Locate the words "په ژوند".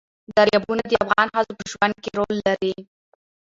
1.59-1.95